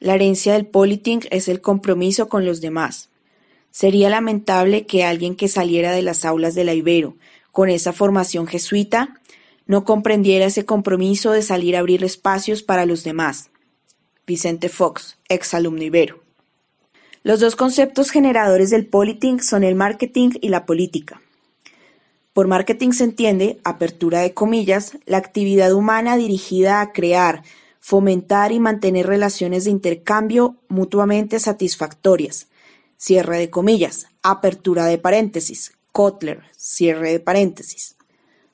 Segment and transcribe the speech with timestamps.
[0.00, 3.10] La herencia del politing es el compromiso con los demás.
[3.70, 7.16] Sería lamentable que alguien que saliera de las aulas de la Ibero
[7.52, 9.20] con esa formación jesuita
[9.66, 13.50] no comprendiera ese compromiso de salir a abrir espacios para los demás.
[14.26, 16.22] Vicente Fox, ex alumno Ibero.
[17.22, 21.20] Los dos conceptos generadores del politing son el marketing y la política.
[22.32, 27.42] Por marketing se entiende, apertura de comillas, la actividad humana dirigida a crear,
[27.80, 32.46] fomentar y mantener relaciones de intercambio mutuamente satisfactorias,
[32.96, 37.96] cierre de comillas, apertura de paréntesis, Kotler, cierre de paréntesis.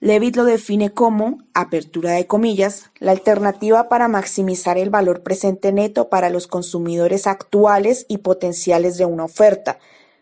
[0.00, 6.08] Levitt lo define como, apertura de comillas, la alternativa para maximizar el valor presente neto
[6.08, 9.78] para los consumidores actuales y potenciales de una oferta,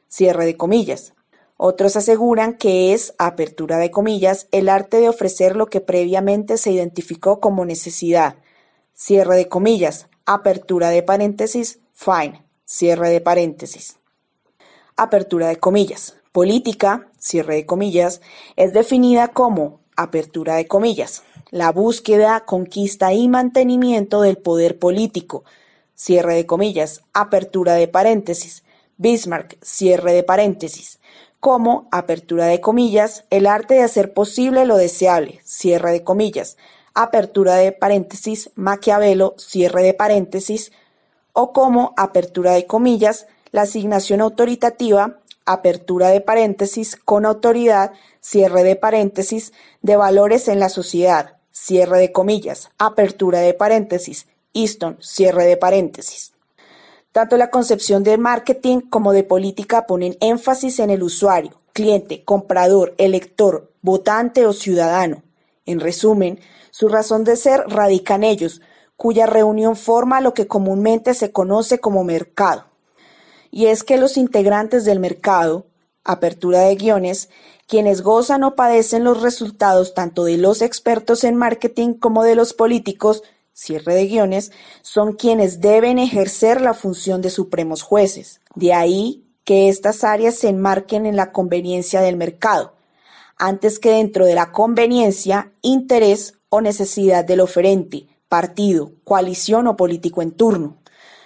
[0.09, 1.13] cierre de comillas.
[1.57, 6.73] Otros aseguran que es, apertura de comillas, el arte de ofrecer lo que previamente se
[6.73, 8.35] identificó como necesidad,
[8.99, 13.97] cierre de comillas, apertura de paréntesis, fine, cierre de paréntesis.
[14.97, 16.17] Apertura de comillas.
[16.33, 18.21] Política, cierre de comillas,
[18.57, 25.45] es definida como, apertura de comillas, la búsqueda, conquista y mantenimiento del poder político,
[25.95, 28.65] cierre de comillas, apertura de paréntesis,
[28.97, 30.99] Bismarck, cierre de paréntesis,
[31.39, 36.57] como, apertura de comillas, el arte de hacer posible lo deseable, cierre de comillas,
[36.95, 40.73] apertura de paréntesis, Maquiavelo, cierre de paréntesis,
[41.33, 48.77] o como, apertura de comillas, la asignación autoritativa, apertura de paréntesis, con autoridad, cierre de
[48.77, 55.57] paréntesis, de valores en la sociedad, cierre de comillas, apertura de paréntesis, Easton, cierre de
[55.57, 56.33] paréntesis.
[57.13, 62.95] Tanto la concepción de marketing como de política ponen énfasis en el usuario, cliente, comprador,
[62.99, 65.23] elector, votante o ciudadano.
[65.69, 68.61] En resumen, su razón de ser radica en ellos,
[68.97, 72.69] cuya reunión forma lo que comúnmente se conoce como mercado
[73.51, 75.67] y es que los integrantes del mercado,
[76.05, 77.29] apertura de guiones,
[77.67, 82.55] quienes gozan o padecen los resultados tanto de los expertos en marketing como de los
[82.55, 83.23] políticos,
[83.53, 88.41] cierre de guiones, son quienes deben ejercer la función de supremos jueces.
[88.55, 92.75] De ahí que estas áreas se enmarquen en la conveniencia del mercado,
[93.39, 100.23] antes que dentro de la conveniencia, interés o necesidad del oferente, partido, coalición o político
[100.23, 100.79] en turno.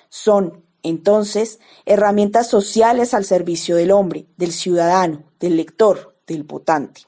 [0.09, 7.03] Son entonces, herramientas sociales al servicio del hombre, del ciudadano, del lector, del votante.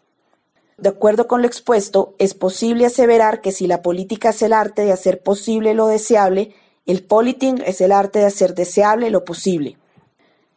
[0.77, 4.83] De acuerdo con lo expuesto, es posible aseverar que si la política es el arte
[4.83, 6.55] de hacer posible lo deseable,
[6.87, 9.79] el politing es el arte de hacer deseable lo posible.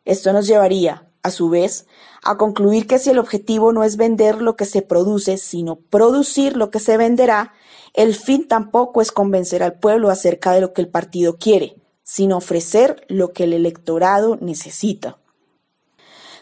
[0.06, 1.88] Esto nos llevaría, a su vez,
[2.24, 6.58] a concluir que si el objetivo no es vender lo que se produce, sino producir
[6.58, 7.54] lo que se venderá,
[7.94, 12.32] el fin tampoco es convencer al pueblo acerca de lo que el partido quiere, sin
[12.32, 15.18] ofrecer lo que el electorado necesita.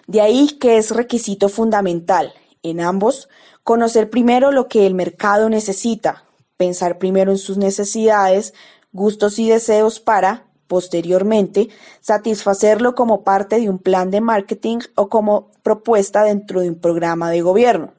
[0.08, 3.30] De ahí que es requisito fundamental en ambos
[3.64, 6.26] conocer primero lo que el mercado necesita,
[6.58, 8.54] pensar primero en sus necesidades,
[8.92, 11.70] gustos y deseos para, posteriormente,
[12.02, 17.30] satisfacerlo como parte de un plan de marketing o como propuesta dentro de un programa
[17.32, 17.94] de gobierno.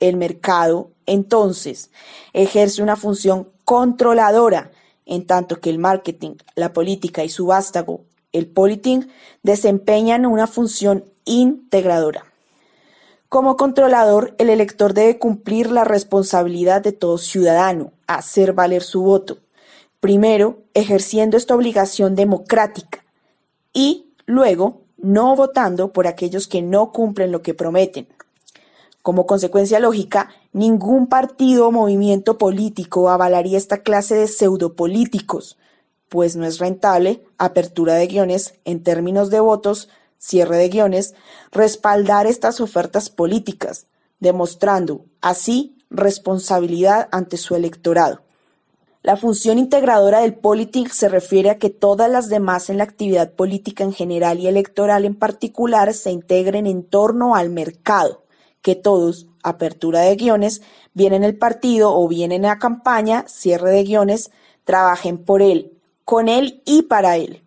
[0.00, 1.90] El mercado, entonces,
[2.32, 4.70] ejerce una función controladora
[5.06, 9.08] en tanto que el marketing, la política y su vástago, el politing,
[9.42, 12.24] desempeñan una función integradora.
[13.28, 19.38] Como controlador, el elector debe cumplir la responsabilidad de todo ciudadano, hacer valer su voto,
[20.02, 23.04] primero ejerciendo esta obligación democrática
[23.72, 28.08] y luego no votando por aquellos que no cumplen lo que prometen,
[29.00, 35.56] como consecuencia lógica, ningún partido o movimiento político avalaría esta clase de pseudopolíticos,
[36.08, 41.14] pues no es rentable, apertura de guiones, en términos de votos, cierre de guiones,
[41.52, 43.86] respaldar estas ofertas políticas,
[44.18, 48.22] demostrando así responsabilidad ante su electorado.
[49.02, 53.32] La función integradora del politic se refiere a que todas las demás en la actividad
[53.32, 58.22] política en general y electoral en particular se integren en torno al mercado,
[58.60, 60.62] que todos, apertura de guiones,
[60.94, 64.30] bien en el partido o bien en la campaña, cierre de guiones,
[64.62, 65.72] trabajen por él,
[66.04, 67.42] con él y para él.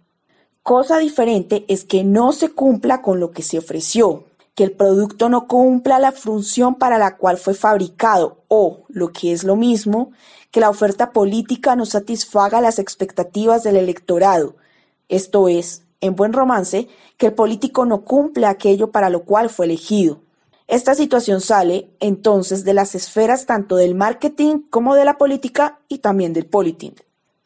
[0.62, 5.30] Cosa diferente es que no se cumpla con lo que se ofreció, que el producto
[5.30, 10.12] no cumpla la función para la cual fue fabricado o, lo que es lo mismo,
[10.50, 14.56] que la oferta política no satisfaga las expectativas del electorado,
[15.10, 16.88] esto es, en buen romance,
[17.18, 20.22] que el político no cumple aquello para lo cual fue elegido.
[20.68, 26.00] Esta situación sale entonces de las esferas tanto del marketing como de la política y
[26.00, 26.96] también del politing.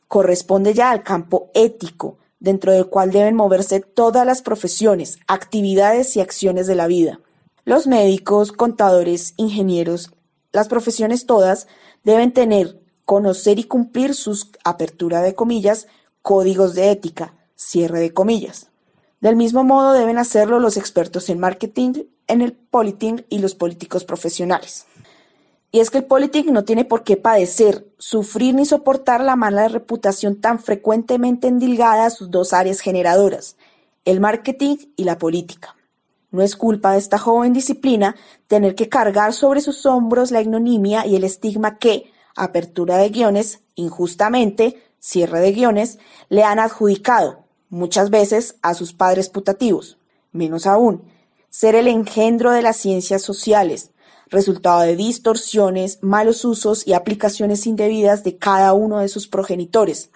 [0.08, 6.22] Corresponde ya al campo ético, dentro del cual deben moverse todas las profesiones, actividades y
[6.22, 7.20] acciones de la vida.
[7.66, 10.12] Los médicos, contadores, ingenieros,
[10.52, 11.68] las profesiones todas
[12.04, 15.88] deben tener, conocer y cumplir sus, apertura de comillas,
[16.22, 18.68] códigos de ética, cierre de comillas.
[19.22, 24.06] Del mismo modo deben hacerlo los expertos en marketing, en el politing y los políticos
[24.06, 24.86] profesionales.
[25.72, 29.68] Y es que el politic no tiene por qué padecer, sufrir ni soportar la mala
[29.68, 33.56] reputación tan frecuentemente endilgada a sus dos áreas generadoras,
[34.06, 35.76] el marketing y la política.
[36.32, 38.16] No es culpa de esta joven disciplina
[38.48, 43.62] tener que cargar sobre sus hombros la ignominia y el estigma que, apertura de guiones,
[43.76, 46.00] injustamente, cierre de guiones,
[46.30, 49.98] le han adjudicado, muchas veces a sus padres putativos.
[50.32, 51.04] Menos aún,
[51.50, 53.92] ser el engendro de las ciencias sociales,
[54.30, 60.12] resultado de distorsiones, malos usos y aplicaciones indebidas de cada uno de sus progenitores,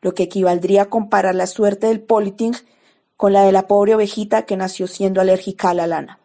[0.00, 2.54] lo que equivaldría a comparar la suerte del politing
[3.16, 6.18] con la de la pobre ovejita que nació siendo alérgica a la lana.